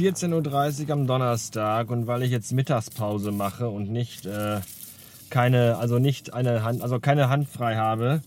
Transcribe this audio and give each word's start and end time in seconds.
14.30 0.00 0.86
Uhr 0.86 0.92
am 0.92 1.06
Donnerstag 1.06 1.90
und 1.90 2.06
weil 2.06 2.22
ich 2.22 2.30
jetzt 2.30 2.52
Mittagspause 2.52 3.32
mache 3.32 3.68
und 3.68 3.90
nicht 3.90 4.24
äh, 4.24 4.60
keine, 5.28 5.76
also 5.76 5.98
nicht 5.98 6.32
eine 6.32 6.64
Hand, 6.64 6.80
also 6.80 7.00
keine 7.00 7.28
Hand 7.28 7.50
frei 7.50 7.76
habe, 7.76 8.22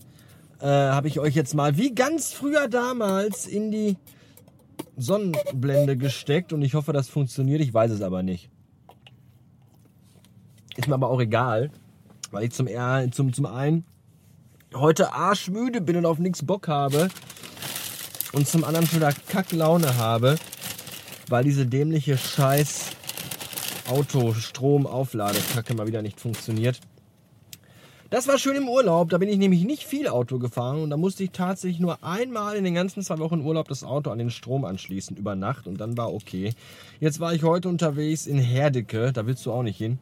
äh, 0.60 0.66
habe 0.66 1.08
ich 1.08 1.18
euch 1.18 1.34
jetzt 1.34 1.52
mal 1.52 1.76
wie 1.76 1.92
ganz 1.92 2.32
früher 2.32 2.68
damals 2.68 3.48
in 3.48 3.72
die 3.72 3.96
Sonnenblende 4.96 5.96
gesteckt 5.96 6.52
und 6.52 6.62
ich 6.62 6.74
hoffe, 6.74 6.92
das 6.92 7.08
funktioniert. 7.08 7.60
Ich 7.60 7.74
weiß 7.74 7.90
es 7.90 8.02
aber 8.02 8.22
nicht. 8.22 8.50
Ist 10.76 10.86
mir 10.86 10.94
aber 10.94 11.10
auch 11.10 11.20
egal, 11.20 11.72
weil 12.30 12.44
ich 12.44 12.52
zum, 12.52 12.68
zum, 13.10 13.32
zum 13.32 13.46
einen 13.46 13.84
heute 14.76 15.12
arschmüde 15.12 15.80
bin 15.80 15.96
und 15.96 16.06
auf 16.06 16.20
nichts 16.20 16.46
Bock 16.46 16.68
habe 16.68 17.08
und 18.32 18.46
zum 18.46 18.62
anderen 18.62 18.86
schon 18.86 19.00
wieder 19.00 19.12
Kacklaune 19.26 19.96
habe, 19.96 20.36
weil 21.28 21.44
diese 21.44 21.66
dämliche 21.66 22.16
Scheiß 22.16 22.90
Auto-Strom-Aufladekacke 23.88 25.74
mal 25.74 25.86
wieder 25.86 26.02
nicht 26.02 26.20
funktioniert. 26.20 26.80
Das 28.10 28.28
war 28.28 28.38
schön 28.38 28.56
im 28.56 28.68
Urlaub, 28.68 29.10
da 29.10 29.18
bin 29.18 29.28
ich 29.28 29.38
nämlich 29.38 29.64
nicht 29.64 29.82
viel 29.82 30.06
Auto 30.08 30.38
gefahren 30.38 30.82
und 30.82 30.90
da 30.90 30.96
musste 30.96 31.24
ich 31.24 31.30
tatsächlich 31.32 31.80
nur 31.80 32.04
einmal 32.04 32.54
in 32.54 32.62
den 32.62 32.74
ganzen 32.74 33.02
zwei 33.02 33.18
Wochen 33.18 33.40
Urlaub 33.40 33.66
das 33.66 33.82
Auto 33.82 34.10
an 34.10 34.18
den 34.18 34.30
Strom 34.30 34.64
anschließen 34.64 35.16
über 35.16 35.34
Nacht 35.34 35.66
und 35.66 35.80
dann 35.80 35.96
war 35.96 36.14
okay. 36.14 36.52
Jetzt 37.00 37.18
war 37.18 37.34
ich 37.34 37.42
heute 37.42 37.68
unterwegs 37.68 38.26
in 38.26 38.38
Herdecke, 38.38 39.12
da 39.12 39.26
willst 39.26 39.44
du 39.46 39.52
auch 39.52 39.64
nicht 39.64 39.78
hin, 39.78 39.98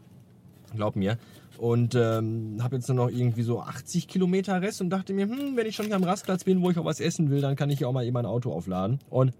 glaub 0.77 0.95
mir. 0.95 1.17
Und 1.57 1.95
ähm, 1.95 2.59
habe 2.61 2.77
jetzt 2.77 2.89
nur 2.89 2.97
noch 2.97 3.09
irgendwie 3.09 3.43
so 3.45 3.61
80 3.61 4.09
Kilometer 4.09 4.61
Rest 4.61 4.81
und 4.81 4.91
dachte 4.91 5.15
mir, 5.15 5.27
hm, 5.27 5.57
wenn 5.57 5.67
ich 5.67 5.77
schon 5.77 5.87
hier 5.87 5.97
am 5.97 6.05
Rastplatz 6.05 6.45
bin, 6.45 6.61
wo 6.61 6.71
ich 6.71 6.79
auch 6.79 6.85
was 6.85 7.01
essen 7.01 7.31
will, 7.31 7.41
dann 7.41 7.57
kann 7.57 7.71
ich 7.71 7.81
ja 7.81 7.87
auch 7.87 7.93
mal 7.93 8.05
eben 8.05 8.17
ein 8.17 8.27
Auto 8.27 8.53
aufladen. 8.53 8.99
Und 9.09 9.33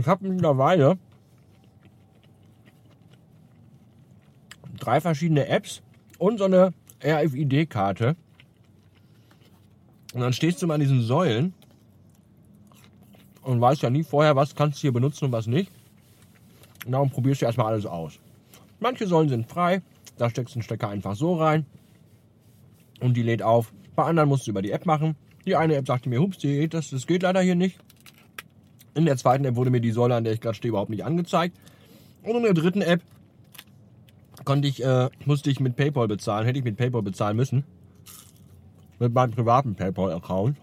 ich 0.00 0.06
habe 0.06 0.28
mittlerweile 0.28 0.98
drei 4.78 5.00
verschiedene 5.00 5.46
Apps 5.48 5.82
und 6.18 6.38
so 6.38 6.44
eine 6.44 6.72
RFID-Karte. 7.04 8.16
Und 10.14 10.20
dann 10.20 10.32
stehst 10.32 10.60
du 10.60 10.66
mal 10.66 10.74
an 10.74 10.80
diesen 10.80 11.02
Säulen 11.02 11.54
und 13.42 13.60
weißt 13.60 13.82
ja 13.82 13.90
nie 13.90 14.02
vorher, 14.02 14.36
was 14.36 14.54
kannst 14.54 14.78
du 14.78 14.82
hier 14.82 14.92
benutzen 14.92 15.26
und 15.26 15.32
was 15.32 15.46
nicht. 15.46 15.70
Und 16.84 16.92
darum 16.92 17.10
probierst 17.10 17.42
du 17.42 17.46
erstmal 17.46 17.68
alles 17.72 17.86
aus. 17.86 18.18
Manche 18.80 19.06
Säulen 19.06 19.28
sind 19.28 19.48
frei, 19.48 19.82
da 20.18 20.28
steckst 20.28 20.54
du 20.54 20.58
den 20.58 20.64
Stecker 20.64 20.88
einfach 20.88 21.14
so 21.14 21.34
rein 21.34 21.66
und 23.00 23.16
die 23.16 23.22
lädt 23.22 23.42
auf. 23.42 23.72
Bei 23.94 24.04
anderen 24.04 24.28
musst 24.28 24.46
du 24.46 24.50
über 24.50 24.62
die 24.62 24.70
App 24.70 24.86
machen. 24.86 25.16
Die 25.44 25.56
eine 25.56 25.74
App 25.74 25.86
sagte 25.86 26.08
mir, 26.08 26.20
hups, 26.20 26.38
das, 26.70 26.90
das 26.90 27.06
geht 27.06 27.22
leider 27.22 27.40
hier 27.40 27.54
nicht. 27.54 27.78
In 28.94 29.06
der 29.06 29.16
zweiten 29.16 29.44
App 29.44 29.56
wurde 29.56 29.70
mir 29.70 29.80
die 29.80 29.90
Säule, 29.90 30.14
an 30.14 30.24
der 30.24 30.34
ich 30.34 30.40
gerade 30.40 30.54
stehe, 30.54 30.70
überhaupt 30.70 30.90
nicht 30.90 31.04
angezeigt. 31.04 31.56
Und 32.22 32.36
in 32.36 32.42
der 32.42 32.54
dritten 32.54 32.82
App 32.82 33.00
konnte 34.44 34.68
ich, 34.68 34.84
äh, 34.84 35.08
musste 35.24 35.50
ich 35.50 35.60
mit 35.60 35.76
PayPal 35.76 36.08
bezahlen, 36.08 36.46
hätte 36.46 36.58
ich 36.58 36.64
mit 36.64 36.76
PayPal 36.76 37.02
bezahlen 37.02 37.36
müssen. 37.36 37.64
Mit 38.98 39.12
meinem 39.14 39.32
privaten 39.32 39.74
PayPal-Account. 39.74 40.56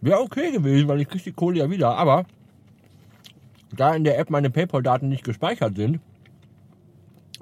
Wäre 0.00 0.20
okay 0.20 0.52
gewesen, 0.52 0.88
weil 0.88 1.00
ich 1.00 1.08
kriege 1.08 1.24
die 1.24 1.32
Kohle 1.32 1.58
ja 1.58 1.70
wieder. 1.70 1.96
Aber 1.96 2.24
da 3.74 3.94
in 3.94 4.04
der 4.04 4.18
App 4.18 4.30
meine 4.30 4.50
PayPal-Daten 4.50 5.08
nicht 5.08 5.24
gespeichert 5.24 5.76
sind, 5.76 6.00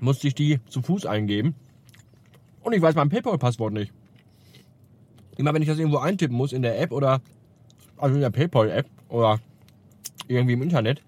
musste 0.01 0.27
ich 0.27 0.35
die 0.35 0.61
zu 0.69 0.83
Fuß 0.83 1.07
eingeben. 1.07 1.55
Und 2.63 2.73
ich 2.73 2.83
weiß 2.83 2.95
mein 2.95 3.11
PayPal-Passwort 3.11 3.73
nicht. 3.73 3.93
Immer 5.37 5.53
wenn 5.53 5.63
ich 5.63 5.69
das 5.69 5.79
irgendwo 5.79 5.99
eintippen 5.99 6.37
muss 6.37 6.53
in 6.53 6.63
der 6.63 6.81
App 6.81 6.93
oder 6.93 7.21
also 7.97 8.15
in 8.15 8.21
der 8.21 8.31
PayPal-App 8.31 8.87
oder 9.09 9.41
irgendwie 10.29 10.55
im 10.55 10.63
Internet, 10.63 11.03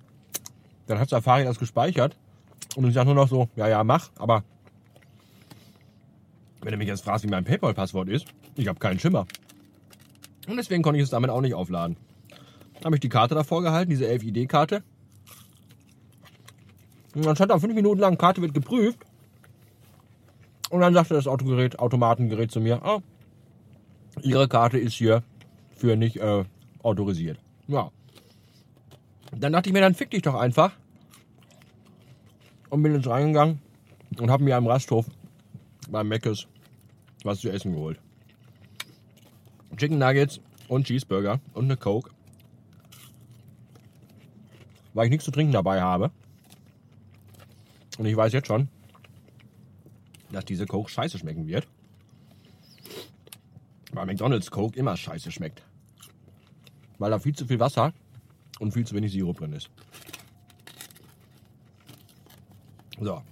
dann 0.86 0.98
hat 0.98 1.08
Safari 1.08 1.44
das 1.44 1.58
gespeichert. 1.58 2.16
Und 2.76 2.86
ich 2.86 2.94
sage 2.94 3.06
nur 3.06 3.14
noch 3.14 3.28
so, 3.28 3.48
ja, 3.56 3.68
ja, 3.68 3.84
mach, 3.84 4.10
aber 4.16 4.44
wenn 6.60 6.72
du 6.72 6.78
mich 6.78 6.88
jetzt 6.88 7.04
fragst, 7.04 7.24
wie 7.24 7.28
mein 7.28 7.44
PayPal-Passwort 7.44 8.08
ist, 8.08 8.26
ich 8.56 8.68
habe 8.68 8.78
keinen 8.78 8.98
Schimmer. 8.98 9.26
Und 10.48 10.56
deswegen 10.56 10.82
konnte 10.82 10.98
ich 10.98 11.04
es 11.04 11.10
damit 11.10 11.30
auch 11.30 11.40
nicht 11.40 11.54
aufladen. 11.54 11.96
Habe 12.84 12.96
ich 12.96 13.00
die 13.00 13.08
Karte 13.08 13.34
davor 13.34 13.62
gehalten, 13.62 13.90
diese 13.90 14.06
11-ID-Karte. 14.06 14.82
Und 17.14 17.24
dann 17.24 17.34
stand 17.34 17.50
da 17.50 17.58
fünf 17.58 17.74
Minuten 17.74 18.00
lang, 18.00 18.18
Karte 18.18 18.42
wird 18.42 18.52
geprüft. 18.52 18.98
Und 20.70 20.80
dann 20.80 20.92
sagte 20.92 21.14
das 21.14 21.26
Autogerät, 21.26 21.78
Automatengerät 21.78 22.50
zu 22.50 22.60
mir, 22.60 22.82
ah, 22.84 23.00
Ihre 24.22 24.48
Karte 24.48 24.78
ist 24.78 24.94
hier 24.94 25.22
für 25.76 25.96
nicht 25.96 26.16
äh, 26.16 26.44
autorisiert. 26.82 27.38
Ja. 27.68 27.90
Dann 29.38 29.52
dachte 29.52 29.68
ich 29.68 29.72
mir, 29.72 29.80
dann 29.80 29.94
fick 29.94 30.10
dich 30.10 30.22
doch 30.22 30.34
einfach. 30.34 30.72
Und 32.70 32.82
bin 32.82 32.94
ins 32.94 33.06
reingegangen 33.06 33.60
und 34.18 34.30
habe 34.30 34.42
mir 34.42 34.56
am 34.56 34.66
Rasthof 34.66 35.06
beim 35.90 36.08
Meckes 36.08 36.46
was 37.22 37.40
zu 37.40 37.50
essen 37.50 37.72
geholt. 37.72 38.00
Chicken 39.76 39.98
Nuggets 39.98 40.40
und 40.68 40.86
Cheeseburger 40.86 41.40
und 41.52 41.66
eine 41.66 41.76
Coke. 41.76 42.10
Weil 44.94 45.06
ich 45.06 45.10
nichts 45.10 45.26
zu 45.26 45.30
trinken 45.30 45.52
dabei 45.52 45.82
habe. 45.82 46.10
Und 47.98 48.06
ich 48.06 48.16
weiß 48.16 48.32
jetzt 48.32 48.46
schon, 48.46 48.68
dass 50.32 50.44
diese 50.44 50.66
Coke 50.66 50.90
scheiße 50.90 51.18
schmecken 51.18 51.46
wird. 51.46 51.68
Weil 53.92 54.06
McDonald's 54.06 54.50
Coke 54.50 54.78
immer 54.78 54.96
scheiße 54.96 55.30
schmeckt. 55.30 55.62
Weil 56.98 57.10
da 57.10 57.18
viel 57.18 57.34
zu 57.34 57.46
viel 57.46 57.60
Wasser 57.60 57.92
und 58.58 58.72
viel 58.72 58.86
zu 58.86 58.94
wenig 58.94 59.12
Sirup 59.12 59.38
drin 59.38 59.52
ist. 59.52 59.70
So, 63.00 63.22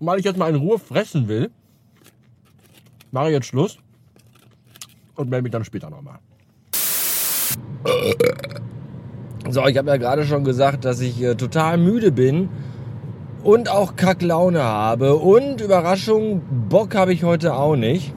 Und 0.00 0.06
weil 0.06 0.18
ich 0.18 0.24
jetzt 0.24 0.38
mal 0.38 0.48
in 0.48 0.56
Ruhe 0.56 0.78
fressen 0.78 1.28
will, 1.28 1.50
mache 3.12 3.26
ich 3.26 3.32
jetzt 3.32 3.46
Schluss 3.46 3.78
und 5.14 5.28
melde 5.28 5.42
mich 5.42 5.52
dann 5.52 5.64
später 5.64 5.90
nochmal. 5.90 6.18
So, 9.50 9.66
ich 9.66 9.76
habe 9.76 9.88
ja 9.88 9.96
gerade 9.98 10.24
schon 10.24 10.44
gesagt, 10.44 10.86
dass 10.86 11.00
ich 11.00 11.22
äh, 11.22 11.34
total 11.34 11.76
müde 11.76 12.12
bin 12.12 12.48
und 13.42 13.68
auch 13.70 13.96
Kacklaune 13.96 14.62
habe. 14.62 15.16
Und 15.16 15.60
Überraschung, 15.60 16.42
Bock 16.68 16.94
habe 16.94 17.12
ich 17.12 17.22
heute 17.22 17.54
auch 17.54 17.76
nicht. 17.76 18.14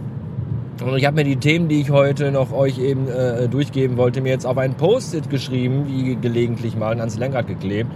Und 0.86 0.98
ich 0.98 1.06
habe 1.06 1.16
mir 1.16 1.24
die 1.24 1.38
Themen, 1.38 1.70
die 1.70 1.82
ich 1.82 1.92
heute 1.92 2.32
noch 2.32 2.52
euch 2.52 2.78
eben 2.78 3.08
äh, 3.08 3.48
durchgeben 3.48 3.96
wollte, 3.96 4.22
mir 4.22 4.30
jetzt 4.30 4.46
auf 4.46 4.58
ein 4.58 4.74
Post-it 4.76 5.30
geschrieben, 5.30 5.86
wie 5.88 6.16
gelegentlich 6.16 6.76
mal, 6.76 7.00
ans 7.00 7.18
Lenkrad 7.18 7.48
geklebt. 7.48 7.90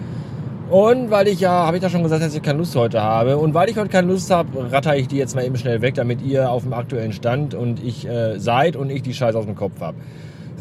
Und 0.69 1.11
weil 1.11 1.27
ich 1.27 1.39
ja, 1.39 1.51
habe 1.51 1.77
ich 1.77 1.83
da 1.83 1.89
schon 1.89 2.03
gesagt, 2.03 2.21
dass 2.21 2.35
ich 2.35 2.41
keine 2.41 2.59
Lust 2.59 2.75
heute 2.75 3.01
habe. 3.01 3.37
Und 3.37 3.53
weil 3.53 3.69
ich 3.69 3.77
heute 3.77 3.89
keine 3.89 4.07
Lust 4.07 4.29
habe, 4.31 4.71
ratter 4.71 4.95
ich 4.95 5.07
die 5.07 5.17
jetzt 5.17 5.35
mal 5.35 5.45
eben 5.45 5.57
schnell 5.57 5.81
weg, 5.81 5.95
damit 5.95 6.21
ihr 6.21 6.49
auf 6.49 6.63
dem 6.63 6.73
aktuellen 6.73 7.13
Stand 7.13 7.53
und 7.53 7.83
ich 7.83 8.07
äh, 8.07 8.39
seid 8.39 8.75
und 8.75 8.89
ich 8.89 9.01
die 9.01 9.13
Scheiße 9.13 9.37
aus 9.37 9.45
dem 9.45 9.55
Kopf 9.55 9.79
habe. 9.79 9.97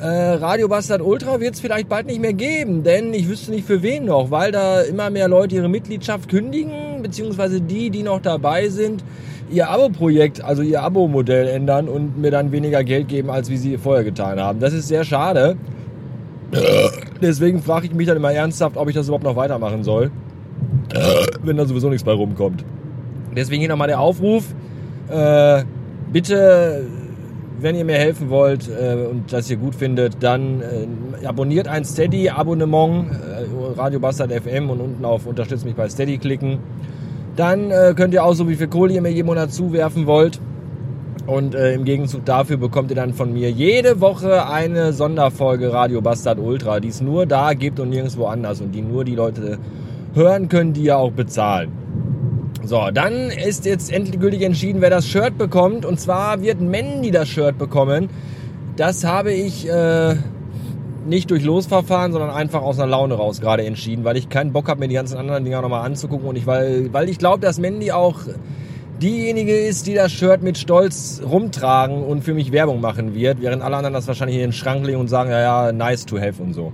Äh, 0.00 0.06
Radio 0.06 0.68
Bastard 0.68 1.00
Ultra 1.00 1.40
wird 1.40 1.54
es 1.54 1.60
vielleicht 1.60 1.88
bald 1.88 2.06
nicht 2.06 2.20
mehr 2.20 2.34
geben, 2.34 2.82
denn 2.82 3.14
ich 3.14 3.28
wüsste 3.28 3.50
nicht 3.50 3.66
für 3.66 3.82
wen 3.82 4.04
noch, 4.04 4.30
weil 4.30 4.52
da 4.52 4.82
immer 4.82 5.10
mehr 5.10 5.26
Leute 5.26 5.54
ihre 5.54 5.68
Mitgliedschaft 5.68 6.28
kündigen, 6.28 7.02
beziehungsweise 7.02 7.60
die, 7.60 7.90
die 7.90 8.02
noch 8.02 8.20
dabei 8.20 8.68
sind, 8.68 9.02
ihr 9.50 9.68
Abo-Projekt, 9.68 10.42
also 10.42 10.62
ihr 10.62 10.82
Abo-Modell 10.82 11.48
ändern 11.48 11.88
und 11.88 12.18
mir 12.18 12.30
dann 12.30 12.52
weniger 12.52 12.84
Geld 12.84 13.08
geben, 13.08 13.30
als 13.30 13.50
wie 13.50 13.56
sie 13.56 13.78
vorher 13.78 14.04
getan 14.04 14.40
haben. 14.40 14.60
Das 14.60 14.72
ist 14.72 14.88
sehr 14.88 15.04
schade. 15.04 15.56
Deswegen 17.20 17.62
frage 17.62 17.86
ich 17.86 17.94
mich 17.94 18.06
dann 18.06 18.16
immer 18.16 18.32
ernsthaft, 18.32 18.76
ob 18.76 18.88
ich 18.88 18.94
das 18.94 19.06
überhaupt 19.06 19.24
noch 19.24 19.36
weitermachen 19.36 19.84
soll. 19.84 20.10
Wenn 21.42 21.56
da 21.56 21.66
sowieso 21.66 21.88
nichts 21.88 22.04
bei 22.04 22.12
rumkommt. 22.12 22.64
Deswegen 23.34 23.60
hier 23.60 23.68
nochmal 23.68 23.88
der 23.88 24.00
Aufruf. 24.00 24.44
Äh, 25.08 25.64
bitte, 26.12 26.86
wenn 27.60 27.76
ihr 27.76 27.84
mir 27.84 27.96
helfen 27.96 28.30
wollt 28.30 28.68
äh, 28.68 29.06
und 29.10 29.32
das 29.32 29.50
ihr 29.50 29.56
gut 29.56 29.74
findet, 29.74 30.22
dann 30.22 30.62
äh, 30.62 31.26
abonniert 31.26 31.68
ein 31.68 31.84
Steady-Abonnement, 31.84 33.10
äh, 33.10 33.78
Radio 33.78 34.00
Bastard 34.00 34.32
FM 34.32 34.70
und 34.70 34.80
unten 34.80 35.04
auf 35.04 35.26
Unterstützt 35.26 35.64
mich 35.64 35.74
bei 35.74 35.88
Steady 35.88 36.18
klicken. 36.18 36.58
Dann 37.36 37.70
äh, 37.70 37.94
könnt 37.94 38.14
ihr 38.14 38.24
auch 38.24 38.34
so 38.34 38.48
wie 38.48 38.56
viel 38.56 38.68
Kohle 38.68 38.94
ihr 38.94 39.02
mir 39.02 39.12
jeden 39.12 39.26
Monat 39.26 39.52
zuwerfen 39.52 40.06
wollt. 40.06 40.40
Und 41.26 41.54
äh, 41.54 41.74
im 41.74 41.84
Gegenzug 41.84 42.24
dafür 42.24 42.56
bekommt 42.56 42.90
ihr 42.90 42.96
dann 42.96 43.12
von 43.12 43.32
mir 43.32 43.50
jede 43.50 44.00
Woche 44.00 44.48
eine 44.48 44.92
Sonderfolge 44.92 45.72
Radio 45.72 46.00
Bastard 46.00 46.38
Ultra, 46.38 46.80
die 46.80 46.88
es 46.88 47.00
nur 47.00 47.26
da 47.26 47.52
gibt 47.52 47.80
und 47.80 47.90
nirgendwo 47.90 48.26
anders 48.26 48.60
und 48.60 48.72
die 48.72 48.82
nur 48.82 49.04
die 49.04 49.16
Leute 49.16 49.58
hören 50.14 50.48
können, 50.48 50.72
die 50.72 50.84
ja 50.84 50.96
auch 50.96 51.10
bezahlen. 51.10 51.72
So, 52.64 52.88
dann 52.92 53.30
ist 53.30 53.64
jetzt 53.64 53.92
endgültig 53.92 54.42
entschieden, 54.42 54.80
wer 54.80 54.90
das 54.90 55.06
Shirt 55.06 55.36
bekommt. 55.36 55.84
Und 55.84 56.00
zwar 56.00 56.42
wird 56.42 56.60
Mandy 56.60 57.10
das 57.10 57.28
Shirt 57.28 57.58
bekommen. 57.58 58.08
Das 58.76 59.04
habe 59.04 59.32
ich 59.32 59.68
äh, 59.68 60.16
nicht 61.06 61.30
durch 61.30 61.44
Losverfahren, 61.44 62.12
sondern 62.12 62.30
einfach 62.30 62.62
aus 62.62 62.78
einer 62.78 62.88
Laune 62.88 63.14
raus 63.14 63.40
gerade 63.40 63.64
entschieden, 63.64 64.04
weil 64.04 64.16
ich 64.16 64.28
keinen 64.28 64.52
Bock 64.52 64.68
habe, 64.68 64.80
mir 64.80 64.88
die 64.88 64.94
ganzen 64.94 65.16
anderen 65.16 65.44
Dinger 65.44 65.62
nochmal 65.62 65.84
anzugucken. 65.84 66.28
Und 66.28 66.36
ich, 66.36 66.46
weil, 66.46 66.92
weil 66.92 67.08
ich 67.08 67.18
glaube, 67.18 67.40
dass 67.40 67.58
Mandy 67.58 67.92
auch 67.92 68.20
diejenige 69.00 69.56
ist, 69.56 69.86
die 69.86 69.94
das 69.94 70.12
Shirt 70.12 70.42
mit 70.42 70.56
Stolz 70.58 71.20
rumtragen 71.24 72.02
und 72.02 72.24
für 72.24 72.34
mich 72.34 72.52
Werbung 72.52 72.80
machen 72.80 73.14
wird, 73.14 73.40
während 73.40 73.62
alle 73.62 73.76
anderen 73.76 73.94
das 73.94 74.06
wahrscheinlich 74.08 74.36
in 74.36 74.42
den 74.42 74.52
Schrank 74.52 74.86
legen 74.86 74.98
und 74.98 75.08
sagen, 75.08 75.30
ja, 75.30 75.40
ja, 75.40 75.72
nice 75.72 76.06
to 76.06 76.18
have 76.18 76.42
und 76.42 76.54
so. 76.54 76.72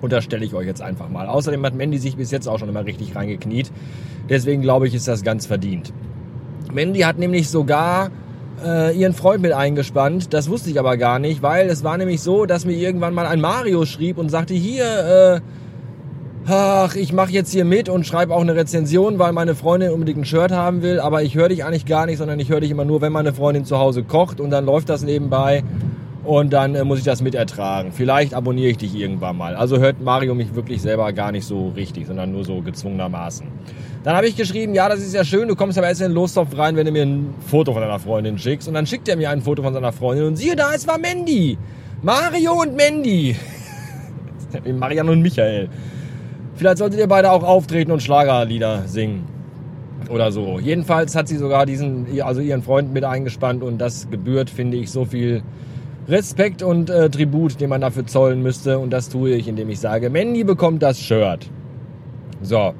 Unterstelle 0.00 0.44
ich 0.44 0.54
euch 0.54 0.66
jetzt 0.66 0.82
einfach 0.82 1.08
mal. 1.08 1.26
Außerdem 1.26 1.64
hat 1.64 1.74
Mandy 1.74 1.98
sich 1.98 2.16
bis 2.16 2.30
jetzt 2.30 2.46
auch 2.46 2.58
schon 2.58 2.68
immer 2.68 2.84
richtig 2.84 3.16
reingekniet. 3.16 3.72
Deswegen 4.28 4.60
glaube 4.60 4.86
ich, 4.86 4.94
ist 4.94 5.08
das 5.08 5.22
ganz 5.22 5.46
verdient. 5.46 5.92
Mandy 6.72 7.00
hat 7.00 7.18
nämlich 7.18 7.48
sogar 7.48 8.10
äh, 8.64 8.96
ihren 8.96 9.12
Freund 9.12 9.42
mit 9.42 9.52
eingespannt. 9.52 10.32
Das 10.32 10.48
wusste 10.48 10.70
ich 10.70 10.78
aber 10.78 10.96
gar 10.96 11.18
nicht, 11.18 11.42
weil 11.42 11.68
es 11.68 11.84
war 11.84 11.96
nämlich 11.96 12.20
so, 12.20 12.46
dass 12.46 12.64
mir 12.64 12.76
irgendwann 12.76 13.14
mal 13.14 13.26
ein 13.26 13.40
Mario 13.40 13.84
schrieb 13.84 14.18
und 14.18 14.30
sagte, 14.30 14.54
hier, 14.54 14.84
äh, 14.84 15.40
ach, 16.48 16.94
ich 16.94 17.12
mache 17.12 17.32
jetzt 17.32 17.52
hier 17.52 17.64
mit 17.64 17.88
und 17.88 18.06
schreibe 18.06 18.34
auch 18.34 18.40
eine 18.40 18.54
Rezension, 18.54 19.18
weil 19.18 19.32
meine 19.32 19.54
Freundin 19.54 19.90
unbedingt 19.90 20.18
ein 20.18 20.24
Shirt 20.24 20.52
haben 20.52 20.82
will, 20.82 21.00
aber 21.00 21.22
ich 21.22 21.34
höre 21.34 21.48
dich 21.48 21.64
eigentlich 21.64 21.86
gar 21.86 22.06
nicht, 22.06 22.18
sondern 22.18 22.38
ich 22.40 22.48
höre 22.50 22.60
dich 22.60 22.70
immer 22.70 22.84
nur, 22.84 23.00
wenn 23.00 23.12
meine 23.12 23.32
Freundin 23.32 23.64
zu 23.64 23.78
Hause 23.78 24.02
kocht. 24.02 24.40
Und 24.40 24.50
dann 24.50 24.64
läuft 24.64 24.88
das 24.88 25.02
nebenbei 25.02 25.62
und 26.26 26.52
dann 26.52 26.74
äh, 26.74 26.84
muss 26.84 26.98
ich 26.98 27.04
das 27.04 27.22
mitertragen. 27.22 27.92
Vielleicht 27.92 28.34
abonniere 28.34 28.70
ich 28.70 28.78
dich 28.78 28.94
irgendwann 28.94 29.36
mal. 29.36 29.54
Also 29.54 29.78
hört 29.78 30.00
Mario 30.00 30.34
mich 30.34 30.54
wirklich 30.54 30.82
selber 30.82 31.12
gar 31.12 31.32
nicht 31.32 31.46
so 31.46 31.68
richtig, 31.68 32.06
sondern 32.06 32.32
nur 32.32 32.44
so 32.44 32.60
gezwungenermaßen. 32.60 33.46
Dann 34.02 34.16
habe 34.16 34.26
ich 34.26 34.36
geschrieben, 34.36 34.74
ja, 34.74 34.88
das 34.88 35.00
ist 35.00 35.14
ja 35.14 35.24
schön, 35.24 35.48
du 35.48 35.56
kommst 35.56 35.78
aber 35.78 35.88
erst 35.88 36.00
in 36.00 36.08
den 36.08 36.14
Lostopf 36.14 36.56
rein, 36.56 36.76
wenn 36.76 36.86
du 36.86 36.92
mir 36.92 37.02
ein 37.02 37.34
Foto 37.46 37.72
von 37.72 37.80
deiner 37.80 37.98
Freundin 37.98 38.38
schickst. 38.38 38.68
Und 38.68 38.74
dann 38.74 38.86
schickt 38.86 39.08
er 39.08 39.16
mir 39.16 39.30
ein 39.30 39.40
Foto 39.40 39.62
von 39.62 39.72
seiner 39.72 39.92
Freundin 39.92 40.26
und 40.26 40.36
siehe 40.36 40.56
da, 40.56 40.74
es 40.74 40.86
war 40.86 40.98
Mandy. 40.98 41.58
Mario 42.02 42.62
und 42.62 42.76
Mandy. 42.76 43.36
Marian 44.78 45.08
und 45.08 45.22
Michael. 45.22 45.68
Vielleicht 46.54 46.78
solltet 46.78 46.98
ihr 46.98 47.06
beide 47.06 47.30
auch 47.30 47.42
auftreten 47.42 47.92
und 47.92 48.02
Schlagerlieder 48.02 48.84
singen. 48.86 49.24
Oder 50.08 50.30
so. 50.30 50.60
Jedenfalls 50.60 51.16
hat 51.16 51.28
sie 51.28 51.36
sogar 51.36 51.66
diesen, 51.66 52.06
also 52.22 52.40
ihren 52.40 52.62
Freund 52.62 52.92
mit 52.92 53.04
eingespannt 53.04 53.62
und 53.62 53.78
das 53.78 54.08
gebührt, 54.08 54.50
finde 54.50 54.76
ich, 54.76 54.90
so 54.90 55.04
viel 55.04 55.42
Respekt 56.08 56.62
und 56.62 56.88
äh, 56.88 57.10
Tribut, 57.10 57.60
den 57.60 57.68
man 57.68 57.80
dafür 57.80 58.06
zollen 58.06 58.42
müsste. 58.42 58.78
Und 58.78 58.90
das 58.90 59.08
tue 59.08 59.30
ich, 59.30 59.48
indem 59.48 59.68
ich 59.70 59.80
sage, 59.80 60.10
Mandy 60.10 60.44
bekommt 60.44 60.82
das 60.82 61.00
Shirt. 61.00 61.48
So. 62.42 62.74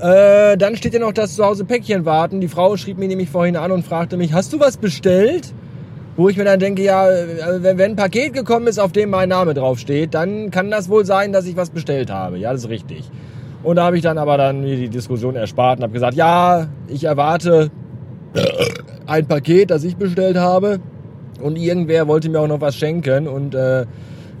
Äh, 0.00 0.56
dann 0.56 0.76
steht 0.76 0.94
ja 0.94 1.00
noch 1.00 1.12
das 1.12 1.36
Zuhause 1.36 1.64
Päckchen 1.64 2.04
warten. 2.04 2.40
Die 2.40 2.48
Frau 2.48 2.76
schrieb 2.76 2.98
mir 2.98 3.08
nämlich 3.08 3.30
vorhin 3.30 3.56
an 3.56 3.70
und 3.70 3.84
fragte 3.84 4.16
mich, 4.16 4.32
hast 4.32 4.52
du 4.52 4.60
was 4.60 4.76
bestellt? 4.76 5.52
Wo 6.16 6.28
ich 6.28 6.36
mir 6.36 6.44
dann 6.44 6.58
denke, 6.58 6.82
ja, 6.82 7.08
äh, 7.10 7.62
wenn, 7.62 7.80
ein 7.80 7.96
Paket 7.96 8.32
gekommen 8.32 8.66
ist, 8.66 8.78
auf 8.78 8.92
dem 8.92 9.10
mein 9.10 9.28
Name 9.28 9.54
draufsteht, 9.54 10.14
dann 10.14 10.50
kann 10.50 10.70
das 10.70 10.88
wohl 10.88 11.04
sein, 11.04 11.32
dass 11.32 11.46
ich 11.46 11.56
was 11.56 11.70
bestellt 11.70 12.10
habe. 12.10 12.38
Ja, 12.38 12.52
das 12.52 12.64
ist 12.64 12.70
richtig. 12.70 13.10
Und 13.62 13.76
da 13.76 13.84
habe 13.84 13.96
ich 13.96 14.02
dann 14.02 14.18
aber 14.18 14.36
dann 14.38 14.62
mir 14.62 14.76
die 14.76 14.88
Diskussion 14.88 15.36
erspart 15.36 15.78
und 15.78 15.84
habe 15.84 15.92
gesagt, 15.92 16.14
ja, 16.14 16.68
ich 16.88 17.04
erwarte 17.04 17.70
ein 19.06 19.26
Paket, 19.26 19.70
das 19.70 19.84
ich 19.84 19.96
bestellt 19.96 20.38
habe. 20.38 20.80
Und 21.40 21.56
irgendwer 21.56 22.06
wollte 22.08 22.28
mir 22.28 22.40
auch 22.40 22.48
noch 22.48 22.60
was 22.60 22.76
schenken 22.76 23.26
und 23.26 23.54
äh, 23.54 23.86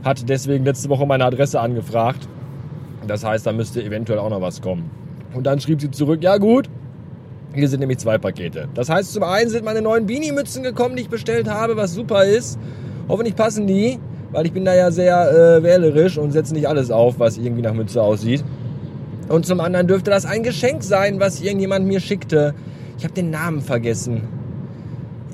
hat 0.04 0.28
deswegen 0.28 0.64
letzte 0.64 0.88
Woche 0.88 1.06
meine 1.06 1.24
Adresse 1.24 1.60
angefragt. 1.60 2.28
Das 3.06 3.24
heißt, 3.24 3.46
da 3.46 3.52
müsste 3.52 3.82
eventuell 3.82 4.18
auch 4.18 4.30
noch 4.30 4.40
was 4.40 4.60
kommen. 4.60 4.90
Und 5.34 5.46
dann 5.46 5.60
schrieb 5.60 5.80
sie 5.80 5.90
zurück, 5.90 6.22
ja 6.22 6.36
gut, 6.38 6.68
hier 7.54 7.68
sind 7.68 7.80
nämlich 7.80 7.98
zwei 7.98 8.18
Pakete. 8.18 8.68
Das 8.74 8.88
heißt, 8.88 9.12
zum 9.12 9.22
einen 9.22 9.50
sind 9.50 9.64
meine 9.64 9.82
neuen 9.82 10.06
Beanie-Mützen 10.06 10.62
gekommen, 10.62 10.96
die 10.96 11.02
ich 11.02 11.08
bestellt 11.08 11.48
habe, 11.48 11.76
was 11.76 11.94
super 11.94 12.24
ist. 12.24 12.58
Hoffentlich 13.08 13.34
passen 13.34 13.66
die, 13.66 13.98
weil 14.32 14.46
ich 14.46 14.52
bin 14.52 14.64
da 14.64 14.74
ja 14.74 14.90
sehr 14.90 15.56
äh, 15.58 15.62
wählerisch 15.62 16.18
und 16.18 16.32
setze 16.32 16.54
nicht 16.54 16.68
alles 16.68 16.90
auf, 16.90 17.18
was 17.18 17.38
irgendwie 17.38 17.62
nach 17.62 17.74
Mütze 17.74 18.02
aussieht. 18.02 18.44
Und 19.28 19.46
zum 19.46 19.60
anderen 19.60 19.86
dürfte 19.86 20.10
das 20.10 20.26
ein 20.26 20.42
Geschenk 20.42 20.82
sein, 20.82 21.20
was 21.20 21.40
irgendjemand 21.40 21.86
mir 21.86 22.00
schickte. 22.00 22.54
Ich 22.98 23.04
habe 23.04 23.14
den 23.14 23.30
Namen 23.30 23.60
vergessen. 23.60 24.22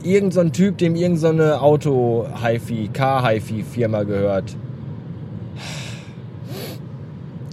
Irgend 0.07 0.35
so 0.35 0.45
Typ, 0.45 0.79
dem 0.79 0.95
irgendeine 0.95 1.55
so 1.55 1.59
Auto-Hi-Fi, 1.59 2.91
Car-Hi-Fi-Firma 2.93 4.05
gehört. 4.05 4.55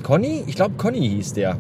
Conny? 0.04 0.44
Ich 0.46 0.56
glaube, 0.56 0.76
Conny 0.78 1.00
hieß 1.00 1.34
der. 1.34 1.58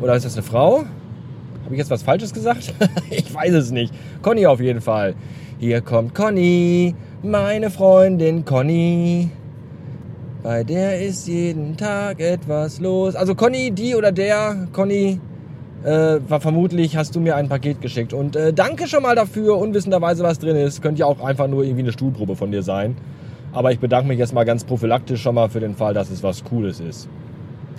Oder 0.00 0.16
ist 0.16 0.26
das 0.26 0.34
eine 0.34 0.42
Frau? 0.42 0.78
Habe 0.78 1.74
ich 1.74 1.78
jetzt 1.78 1.90
was 1.90 2.02
Falsches 2.02 2.34
gesagt? 2.34 2.74
ich 3.10 3.32
weiß 3.32 3.52
es 3.54 3.70
nicht. 3.70 3.94
Conny 4.20 4.46
auf 4.46 4.60
jeden 4.60 4.80
Fall. 4.80 5.14
Hier 5.60 5.80
kommt 5.80 6.12
Conny, 6.12 6.96
meine 7.22 7.70
Freundin 7.70 8.44
Conny. 8.44 9.30
Bei 10.42 10.64
der 10.64 11.00
ist 11.00 11.28
jeden 11.28 11.76
Tag 11.76 12.20
etwas 12.20 12.80
los. 12.80 13.14
Also 13.14 13.36
Conny, 13.36 13.70
die 13.70 13.94
oder 13.94 14.10
der, 14.10 14.66
Conny, 14.72 15.20
äh, 15.84 16.18
war 16.28 16.40
vermutlich 16.40 16.96
hast 16.96 17.14
du 17.14 17.20
mir 17.20 17.36
ein 17.36 17.48
Paket 17.48 17.80
geschickt. 17.80 18.12
Und 18.12 18.36
äh, 18.36 18.52
danke 18.52 18.88
schon 18.88 19.02
mal 19.02 19.14
dafür, 19.14 19.58
unwissenderweise 19.58 20.22
was 20.22 20.38
drin 20.38 20.56
ist. 20.56 20.82
Könnte 20.82 21.00
ja 21.00 21.06
auch 21.06 21.20
einfach 21.20 21.48
nur 21.48 21.64
irgendwie 21.64 21.82
eine 21.82 21.92
Stuhlprobe 21.92 22.36
von 22.36 22.50
dir 22.50 22.62
sein. 22.62 22.96
Aber 23.52 23.72
ich 23.72 23.78
bedanke 23.78 24.08
mich 24.08 24.18
jetzt 24.18 24.34
mal 24.34 24.44
ganz 24.44 24.64
prophylaktisch 24.64 25.22
schon 25.22 25.34
mal 25.34 25.48
für 25.48 25.60
den 25.60 25.74
Fall, 25.74 25.94
dass 25.94 26.10
es 26.10 26.22
was 26.22 26.44
Cooles 26.44 26.80
ist. 26.80 27.08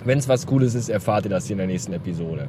Wenn 0.04 0.18
es 0.18 0.28
was 0.28 0.46
Cooles 0.46 0.74
ist, 0.74 0.88
erfahrt 0.88 1.24
ihr 1.26 1.30
das 1.30 1.46
hier 1.46 1.54
in 1.54 1.58
der 1.58 1.66
nächsten 1.66 1.92
Episode. 1.92 2.48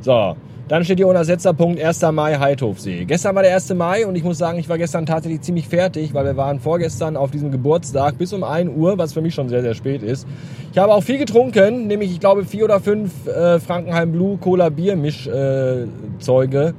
So, 0.00 0.36
dann 0.68 0.84
steht 0.84 0.98
hier 0.98 1.08
unter 1.08 1.24
Setzerpunkt 1.24 1.82
1. 1.82 2.02
Mai 2.12 2.38
Heidhofsee. 2.38 3.04
Gestern 3.06 3.34
war 3.34 3.42
der 3.42 3.54
1. 3.54 3.72
Mai 3.74 4.06
und 4.06 4.14
ich 4.16 4.22
muss 4.22 4.36
sagen, 4.38 4.58
ich 4.58 4.68
war 4.68 4.76
gestern 4.76 5.06
tatsächlich 5.06 5.40
ziemlich 5.40 5.66
fertig, 5.66 6.12
weil 6.12 6.26
wir 6.26 6.36
waren 6.36 6.60
vorgestern 6.60 7.16
auf 7.16 7.30
diesem 7.30 7.50
Geburtstag 7.50 8.18
bis 8.18 8.32
um 8.32 8.44
1 8.44 8.70
Uhr, 8.76 8.98
was 8.98 9.14
für 9.14 9.22
mich 9.22 9.34
schon 9.34 9.48
sehr, 9.48 9.62
sehr 9.62 9.74
spät 9.74 10.02
ist. 10.02 10.28
Ich 10.70 10.78
habe 10.78 10.92
auch 10.92 11.02
viel 11.02 11.18
getrunken, 11.18 11.86
nämlich 11.86 12.12
ich 12.12 12.20
glaube 12.20 12.44
vier 12.44 12.64
oder 12.64 12.80
fünf 12.80 13.26
äh, 13.26 13.58
Frankenheim 13.58 14.12
Blue 14.12 14.36
Cola 14.36 14.68
Bier 14.68 14.94
Mischzeuge 14.94 16.66
äh, 16.68 16.72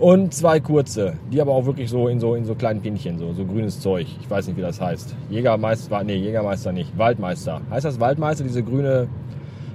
und 0.00 0.34
zwei 0.34 0.58
kurze, 0.58 1.12
die 1.32 1.40
aber 1.40 1.52
auch 1.52 1.66
wirklich 1.66 1.88
so 1.88 2.08
in 2.08 2.18
so 2.18 2.34
in 2.34 2.44
so 2.44 2.56
kleinen 2.56 2.80
Pinchen, 2.80 3.18
so, 3.18 3.32
so 3.32 3.44
grünes 3.44 3.80
Zeug. 3.80 4.08
Ich 4.20 4.28
weiß 4.28 4.48
nicht, 4.48 4.56
wie 4.56 4.62
das 4.62 4.80
heißt. 4.80 5.14
Jägermeister, 5.30 6.02
nee, 6.02 6.16
Jägermeister 6.16 6.72
nicht. 6.72 6.98
Waldmeister. 6.98 7.60
Heißt 7.70 7.84
das 7.84 8.00
Waldmeister, 8.00 8.42
diese 8.42 8.62
grüne 8.62 9.06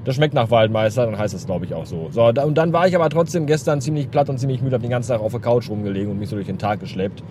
das 0.06 0.16
schmeckt 0.16 0.34
nach 0.34 0.50
Waldmeister, 0.52 1.06
dann 1.06 1.18
heißt 1.18 1.34
das 1.34 1.46
glaube 1.46 1.66
ich 1.66 1.74
auch 1.74 1.86
so. 1.86 2.08
So, 2.12 2.24
und 2.26 2.58
dann 2.58 2.72
war 2.72 2.88
ich 2.88 2.96
aber 2.96 3.10
trotzdem 3.10 3.46
gestern 3.46 3.82
ziemlich 3.82 4.10
platt 4.10 4.30
und 4.30 4.40
ziemlich 4.40 4.62
müde, 4.62 4.76
habe 4.76 4.84
den 4.84 4.92
ganzen 4.92 5.12
Tag 5.12 5.22
auf 5.22 5.32
der 5.32 5.42
Couch 5.42 5.70
rumgelegen 5.70 6.12
und 6.12 6.20
mich 6.20 6.30
so 6.30 6.36
durch 6.36 6.48
den 6.48 6.58
Tag 6.58 6.80
geschleppt. 6.80 7.24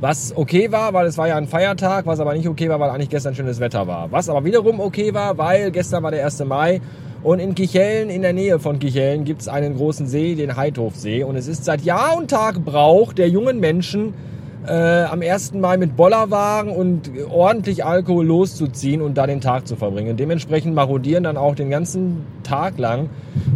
Was 0.00 0.32
okay 0.36 0.70
war, 0.70 0.92
weil 0.92 1.06
es 1.06 1.18
war 1.18 1.26
ja 1.26 1.36
ein 1.36 1.48
Feiertag, 1.48 2.06
was 2.06 2.20
aber 2.20 2.32
nicht 2.32 2.46
okay 2.46 2.68
war, 2.68 2.78
weil 2.78 2.90
eigentlich 2.90 3.08
gestern 3.08 3.34
schönes 3.34 3.58
Wetter 3.58 3.88
war. 3.88 4.12
Was 4.12 4.28
aber 4.28 4.44
wiederum 4.44 4.78
okay 4.78 5.12
war, 5.12 5.38
weil 5.38 5.72
gestern 5.72 6.04
war 6.04 6.12
der 6.12 6.24
1. 6.24 6.44
Mai 6.44 6.80
und 7.24 7.40
in 7.40 7.56
Kichellen, 7.56 8.08
in 8.10 8.22
der 8.22 8.32
Nähe 8.32 8.60
von 8.60 8.78
Kichellen, 8.78 9.24
gibt 9.24 9.40
es 9.40 9.48
einen 9.48 9.76
großen 9.76 10.06
See, 10.06 10.36
den 10.36 10.56
Heidhofsee. 10.56 11.24
Und 11.24 11.34
es 11.34 11.48
ist 11.48 11.64
seit 11.64 11.82
Jahr 11.82 12.16
und 12.16 12.30
Tag 12.30 12.64
Brauch 12.64 13.12
der 13.12 13.28
jungen 13.28 13.58
Menschen, 13.58 14.14
äh, 14.66 15.04
am 15.04 15.22
1. 15.22 15.54
Mai 15.54 15.76
mit 15.76 15.96
Bollerwagen 15.96 16.72
und 16.72 17.10
ordentlich 17.30 17.84
Alkohol 17.84 18.26
loszuziehen 18.26 19.00
und 19.00 19.16
da 19.16 19.26
den 19.26 19.40
Tag 19.40 19.66
zu 19.66 19.76
verbringen. 19.76 20.16
Dementsprechend 20.16 20.74
marodieren 20.74 21.24
dann 21.24 21.36
auch 21.36 21.54
den 21.54 21.70
ganzen 21.70 22.24
Tag 22.42 22.78
lang 22.78 23.10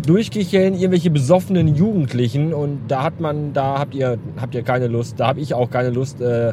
durchkicheln 0.06 0.74
irgendwelche 0.74 1.10
besoffenen 1.10 1.74
Jugendlichen 1.74 2.54
und 2.54 2.80
da 2.88 3.02
hat 3.02 3.20
man, 3.20 3.52
da 3.52 3.78
habt 3.78 3.94
ihr, 3.94 4.18
habt 4.40 4.54
ihr 4.54 4.62
keine 4.62 4.86
Lust, 4.86 5.18
da 5.18 5.28
habe 5.28 5.40
ich 5.40 5.54
auch 5.54 5.70
keine 5.70 5.90
Lust, 5.90 6.20
äh, 6.20 6.52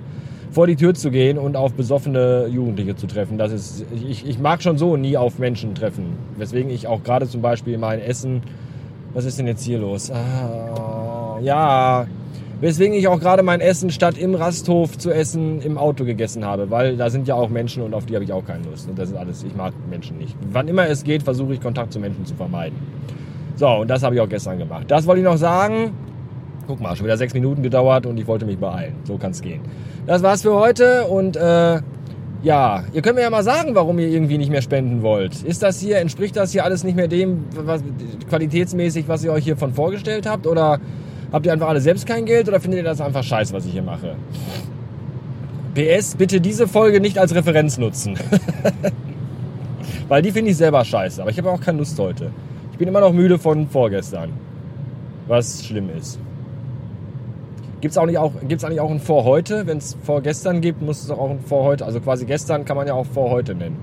vor 0.51 0.67
die 0.67 0.75
Tür 0.75 0.93
zu 0.93 1.11
gehen 1.11 1.37
und 1.37 1.55
auf 1.55 1.73
besoffene 1.73 2.47
Jugendliche 2.47 2.95
zu 2.95 3.07
treffen. 3.07 3.37
Das 3.37 3.51
ist, 3.51 3.85
ich, 3.93 4.27
ich 4.27 4.39
mag 4.39 4.63
schon 4.63 4.77
so 4.77 4.97
nie 4.97 5.15
auf 5.15 5.37
Menschen 5.37 5.75
treffen. 5.75 6.17
Weswegen 6.37 6.71
ich 6.71 6.87
auch 6.87 7.03
gerade 7.03 7.27
zum 7.27 7.41
Beispiel 7.41 7.77
mein 7.77 7.99
Essen, 7.99 8.41
was 9.13 9.25
ist 9.25 9.39
denn 9.39 9.47
jetzt 9.47 9.63
hier 9.63 9.79
los? 9.79 10.11
Ah, 10.11 11.37
ja, 11.41 12.07
Weswegen 12.61 12.93
ich 12.93 13.07
auch 13.07 13.19
gerade 13.19 13.41
mein 13.41 13.61
Essen 13.61 13.89
statt 13.89 14.17
im 14.17 14.35
Rasthof 14.35 14.97
zu 14.97 15.11
essen 15.11 15.61
im 15.61 15.77
Auto 15.77 16.03
gegessen 16.03 16.43
habe, 16.43 16.69
weil 16.69 16.97
da 16.97 17.09
sind 17.09 17.27
ja 17.27 17.35
auch 17.35 17.49
Menschen 17.49 17.83
und 17.83 17.93
auf 17.93 18.05
die 18.05 18.15
habe 18.15 18.25
ich 18.25 18.33
auch 18.33 18.43
keine 18.43 18.65
Lust. 18.65 18.89
Und 18.89 18.99
das 18.99 19.11
ist 19.11 19.15
alles, 19.15 19.43
ich 19.43 19.55
mag 19.55 19.73
Menschen 19.89 20.17
nicht. 20.17 20.35
Wann 20.51 20.67
immer 20.67 20.87
es 20.87 21.03
geht, 21.03 21.23
versuche 21.23 21.53
ich 21.53 21.61
Kontakt 21.61 21.93
zu 21.93 21.99
Menschen 21.99 22.25
zu 22.25 22.35
vermeiden. 22.35 22.77
So, 23.55 23.67
und 23.67 23.87
das 23.89 24.03
habe 24.03 24.15
ich 24.15 24.21
auch 24.21 24.29
gestern 24.29 24.57
gemacht. 24.57 24.85
Das 24.89 25.07
wollte 25.07 25.21
ich 25.21 25.25
noch 25.25 25.37
sagen. 25.37 25.91
Guck 26.67 26.81
mal, 26.81 26.95
schon 26.95 27.05
wieder 27.05 27.17
sechs 27.17 27.33
Minuten 27.33 27.63
gedauert 27.63 28.05
und 28.05 28.19
ich 28.19 28.27
wollte 28.27 28.45
mich 28.45 28.57
beeilen. 28.57 28.93
So 29.05 29.17
kann 29.17 29.31
es 29.31 29.41
gehen. 29.41 29.61
Das 30.05 30.21
war's 30.21 30.41
für 30.43 30.53
heute 30.53 31.05
und 31.05 31.35
äh, 31.35 31.81
ja, 32.41 32.83
ihr 32.93 33.01
könnt 33.01 33.15
mir 33.15 33.21
ja 33.21 33.29
mal 33.29 33.43
sagen, 33.43 33.73
warum 33.73 33.99
ihr 33.99 34.07
irgendwie 34.07 34.37
nicht 34.37 34.51
mehr 34.51 34.61
spenden 34.61 35.01
wollt. 35.01 35.43
Ist 35.43 35.63
das 35.63 35.79
hier, 35.79 35.97
entspricht 35.97 36.35
das 36.35 36.51
hier 36.51 36.63
alles 36.63 36.83
nicht 36.83 36.95
mehr 36.95 37.07
dem, 37.07 37.45
was, 37.53 37.83
qualitätsmäßig, 38.29 39.07
was 39.07 39.23
ihr 39.23 39.31
euch 39.31 39.43
hiervon 39.43 39.73
vorgestellt 39.73 40.25
habt? 40.25 40.47
Oder 40.47 40.79
Habt 41.31 41.45
ihr 41.45 41.53
einfach 41.53 41.69
alle 41.69 41.81
selbst 41.81 42.07
kein 42.07 42.25
Geld 42.25 42.47
oder 42.47 42.59
findet 42.59 42.79
ihr 42.79 42.83
das 42.83 43.01
einfach 43.01 43.23
scheiße, 43.23 43.53
was 43.53 43.65
ich 43.65 43.73
hier 43.73 43.83
mache? 43.83 44.15
PS, 45.75 46.15
bitte 46.15 46.41
diese 46.41 46.67
Folge 46.67 46.99
nicht 46.99 47.19
als 47.19 47.35
Referenz 47.35 47.77
nutzen. 47.77 48.17
Weil 50.07 50.23
die 50.23 50.31
finde 50.31 50.51
ich 50.51 50.57
selber 50.57 50.83
scheiße. 50.83 51.21
Aber 51.21 51.29
ich 51.29 51.37
habe 51.37 51.51
auch 51.51 51.61
keine 51.61 51.77
Lust 51.77 51.97
heute. 51.99 52.31
Ich 52.71 52.77
bin 52.79 52.87
immer 52.87 52.99
noch 52.99 53.13
müde 53.13 53.37
von 53.37 53.67
vorgestern. 53.67 54.31
Was 55.27 55.63
schlimm 55.63 55.89
ist. 55.95 56.19
Gibt 57.81 57.91
es 57.91 57.97
eigentlich 57.97 58.17
auch, 58.17 58.89
ein 58.89 58.99
Vor 58.99 59.23
heute? 59.23 59.67
Wenn 59.67 59.77
es 59.77 59.95
vorgestern 60.03 60.59
gibt, 60.61 60.81
muss 60.81 61.03
es 61.03 61.11
auch 61.11 61.29
ein 61.29 61.39
Vor 61.39 61.63
heute. 61.63 61.85
Also 61.85 62.01
quasi 62.01 62.25
gestern 62.25 62.65
kann 62.65 62.75
man 62.75 62.87
ja 62.87 62.93
auch 62.93 63.05
Vor 63.05 63.29
heute 63.29 63.53
nennen. 63.53 63.77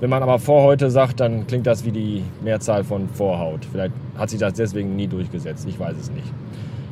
Wenn 0.00 0.10
man 0.10 0.22
aber 0.22 0.38
Vorhäute 0.38 0.90
sagt, 0.90 1.20
dann 1.20 1.46
klingt 1.46 1.66
das 1.66 1.84
wie 1.84 1.90
die 1.90 2.22
Mehrzahl 2.42 2.84
von 2.84 3.08
Vorhaut. 3.08 3.66
Vielleicht 3.70 3.92
hat 4.18 4.28
sich 4.28 4.38
das 4.38 4.52
deswegen 4.54 4.94
nie 4.94 5.06
durchgesetzt. 5.06 5.66
Ich 5.68 5.80
weiß 5.80 5.94
es 5.98 6.10
nicht. 6.10 6.26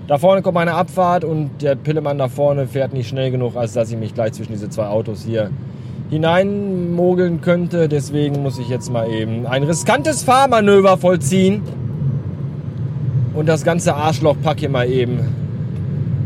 Da 0.07 0.19
vorne 0.19 0.43
kommt 0.43 0.59
eine 0.59 0.75
Abfahrt 0.75 1.25
und 1.25 1.51
der 1.63 1.77
Pillemann 1.77 2.19
da 2.19 2.29
vorne 2.29 2.67
fährt 2.67 2.93
nicht 2.93 3.09
schnell 3.09 3.31
genug, 3.31 3.57
als 3.57 3.73
dass 3.73 3.91
ich 3.91 3.99
mich 3.99 4.15
gleich 4.15 4.33
zwischen 4.33 4.53
diese 4.53 4.69
zwei 4.69 4.87
Autos 4.87 5.25
hier 5.25 5.51
hineinmogeln 6.11 7.41
könnte. 7.41 7.89
Deswegen 7.89 8.43
muss 8.43 8.59
ich 8.59 8.69
jetzt 8.69 8.91
mal 8.91 9.11
eben 9.11 9.47
ein 9.47 9.63
riskantes 9.63 10.23
Fahrmanöver 10.23 10.97
vollziehen 10.97 11.63
und 13.35 13.49
das 13.49 13.65
ganze 13.65 13.95
Arschlochpack 13.95 14.61
hier 14.61 14.69
mal 14.69 14.91
eben 14.91 15.21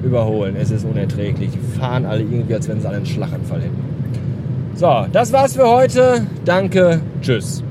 überholen. 0.03 0.57
Es 0.57 0.71
ist 0.71 0.85
unerträglich. 0.85 1.51
Die 1.51 1.79
fahren 1.79 2.05
alle 2.05 2.23
irgendwie, 2.23 2.55
als 2.55 2.69
wenn 2.69 2.81
sie 2.81 2.87
alle 2.87 2.99
einen 2.99 3.07
Schlaganfall 3.07 3.61
hätten. 3.63 3.98
So, 4.79 5.07
das 5.13 5.33
war's 5.33 5.57
für 5.57 5.69
heute. 5.69 6.25
Danke, 6.45 7.01
tschüss. 7.21 7.65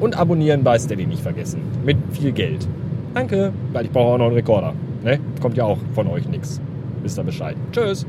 Und 0.00 0.16
abonnieren 0.16 0.64
bei 0.64 0.78
Steady 0.78 1.04
nicht 1.04 1.20
vergessen. 1.20 1.60
Mit 1.84 1.98
viel 2.12 2.32
Geld. 2.32 2.66
Danke, 3.12 3.52
weil 3.74 3.84
ich 3.84 3.90
brauche 3.90 4.14
auch 4.14 4.16
noch 4.16 4.26
einen 4.28 4.36
Rekorder. 4.36 4.72
Ne? 5.04 5.20
Kommt 5.42 5.58
ja 5.58 5.64
auch 5.64 5.76
von 5.94 6.06
euch 6.06 6.26
nichts. 6.26 6.58
Wisst 7.02 7.18
ihr 7.18 7.24
Bescheid. 7.24 7.56
Tschüss. 7.72 8.06